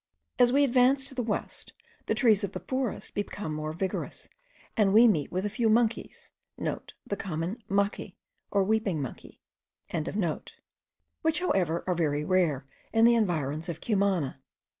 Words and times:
As 0.39 0.51
we 0.51 0.63
advance 0.63 1.05
to 1.05 1.13
the 1.13 1.21
west, 1.21 1.73
the 2.07 2.15
trees 2.15 2.43
of 2.43 2.53
the 2.53 2.59
forest 2.61 3.13
become 3.13 3.53
more 3.53 3.71
vigorous, 3.71 4.29
and 4.75 4.91
we 4.93 5.07
meet 5.07 5.31
with 5.31 5.45
a 5.45 5.47
few 5.51 5.69
monkeys,* 5.69 6.31
(* 6.45 6.57
The 7.07 7.15
common 7.15 7.61
machi, 7.69 8.17
or 8.49 8.63
weeping 8.63 8.99
monkey.) 8.99 9.39
which, 11.21 11.39
however, 11.39 11.83
are 11.85 11.93
very 11.93 12.25
rare 12.25 12.65
in 12.91 13.05
the 13.05 13.13
environs 13.13 13.69
of 13.69 13.79
Cumana. 13.79 14.41